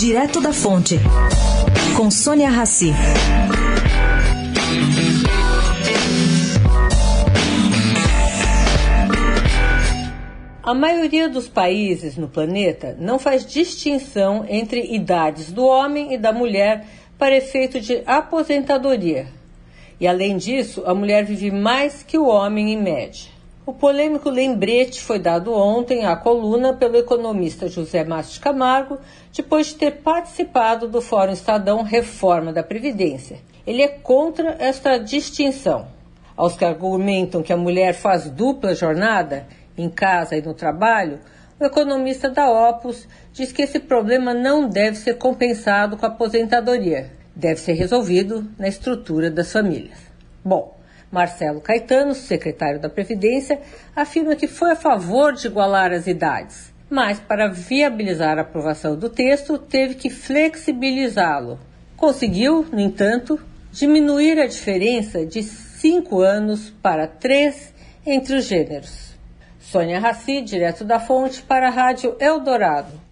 Direto 0.00 0.40
da 0.40 0.50
Fonte, 0.50 0.98
com 1.94 2.10
Sônia 2.10 2.48
Rassi. 2.48 2.90
A 10.62 10.72
maioria 10.72 11.28
dos 11.28 11.48
países 11.48 12.16
no 12.16 12.28
planeta 12.28 12.96
não 12.98 13.18
faz 13.18 13.44
distinção 13.44 14.46
entre 14.48 14.90
idades 14.94 15.52
do 15.52 15.66
homem 15.66 16.14
e 16.14 16.16
da 16.16 16.32
mulher 16.32 16.86
para 17.18 17.36
efeito 17.36 17.78
de 17.78 18.02
aposentadoria. 18.06 19.26
E 20.00 20.08
além 20.08 20.38
disso, 20.38 20.82
a 20.86 20.94
mulher 20.94 21.26
vive 21.26 21.50
mais 21.50 22.02
que 22.02 22.16
o 22.16 22.26
homem 22.26 22.72
em 22.72 22.82
média. 22.82 23.39
O 23.66 23.74
polêmico 23.74 24.30
lembrete 24.30 25.02
foi 25.02 25.18
dado 25.18 25.52
ontem 25.52 26.06
à 26.06 26.16
coluna 26.16 26.72
pelo 26.72 26.96
economista 26.96 27.68
José 27.68 28.02
Márcio 28.04 28.40
Camargo, 28.40 28.98
depois 29.36 29.66
de 29.66 29.74
ter 29.74 29.98
participado 29.98 30.88
do 30.88 31.02
Fórum 31.02 31.32
Estadão 31.32 31.82
Reforma 31.82 32.54
da 32.54 32.62
Previdência. 32.62 33.38
Ele 33.66 33.82
é 33.82 33.88
contra 33.88 34.56
esta 34.58 34.96
distinção. 34.96 35.88
Aos 36.34 36.56
que 36.56 36.64
argumentam 36.64 37.42
que 37.42 37.52
a 37.52 37.56
mulher 37.56 37.92
faz 37.92 38.30
dupla 38.30 38.74
jornada, 38.74 39.46
em 39.76 39.90
casa 39.90 40.36
e 40.36 40.42
no 40.42 40.54
trabalho, 40.54 41.20
o 41.60 41.64
economista 41.64 42.30
da 42.30 42.50
Opus 42.50 43.06
diz 43.30 43.52
que 43.52 43.60
esse 43.60 43.78
problema 43.78 44.32
não 44.32 44.66
deve 44.66 44.96
ser 44.96 45.18
compensado 45.18 45.98
com 45.98 46.06
a 46.06 46.08
aposentadoria, 46.08 47.12
deve 47.36 47.60
ser 47.60 47.74
resolvido 47.74 48.48
na 48.58 48.68
estrutura 48.68 49.30
das 49.30 49.52
famílias. 49.52 49.98
Bom, 50.42 50.79
Marcelo 51.10 51.60
Caetano, 51.60 52.14
secretário 52.14 52.80
da 52.80 52.88
Previdência, 52.88 53.60
afirma 53.94 54.36
que 54.36 54.46
foi 54.46 54.70
a 54.72 54.76
favor 54.76 55.32
de 55.32 55.48
igualar 55.48 55.92
as 55.92 56.06
idades, 56.06 56.72
mas 56.88 57.18
para 57.18 57.48
viabilizar 57.48 58.38
a 58.38 58.42
aprovação 58.42 58.96
do 58.96 59.08
texto 59.08 59.58
teve 59.58 59.94
que 59.94 60.08
flexibilizá-lo. 60.08 61.58
Conseguiu, 61.96 62.64
no 62.72 62.80
entanto, 62.80 63.40
diminuir 63.72 64.40
a 64.40 64.46
diferença 64.46 65.26
de 65.26 65.42
cinco 65.42 66.20
anos 66.20 66.70
para 66.82 67.06
três 67.06 67.74
entre 68.06 68.34
os 68.34 68.44
gêneros. 68.44 69.10
Sônia 69.58 70.00
Raci, 70.00 70.40
direto 70.40 70.84
da 70.84 70.98
fonte, 70.98 71.42
para 71.42 71.68
a 71.68 71.70
Rádio 71.70 72.16
Eldorado. 72.18 73.09